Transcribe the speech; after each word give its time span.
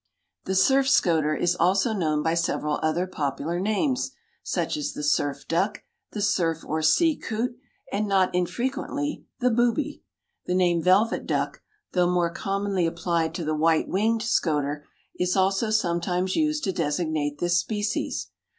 _)The 0.45 0.55
Surf 0.55 0.89
Scoter 0.89 1.35
is 1.35 1.55
also 1.57 1.93
known 1.93 2.23
by 2.23 2.33
several 2.33 2.79
other 2.81 3.05
popular 3.05 3.59
names, 3.59 4.09
such 4.41 4.75
as 4.75 4.93
the 4.93 5.03
Surf 5.03 5.47
Duck, 5.47 5.83
the 6.13 6.23
Surf 6.23 6.65
or 6.65 6.81
Sea 6.81 7.15
Coot 7.15 7.55
and, 7.91 8.07
not 8.07 8.33
infrequently, 8.33 9.27
the 9.41 9.51
Booby. 9.51 10.01
The 10.47 10.55
name 10.55 10.81
Velvet 10.81 11.27
Duck, 11.27 11.61
though 11.91 12.11
more 12.11 12.31
commonly 12.33 12.87
applied 12.87 13.35
to 13.35 13.45
the 13.45 13.53
white 13.53 13.87
winged 13.87 14.23
scoter, 14.23 14.87
is 15.19 15.35
also 15.37 15.69
sometimes 15.69 16.35
used 16.35 16.63
to 16.63 16.71
designate 16.73 17.37
this 17.37 17.59
species. 17.59 18.31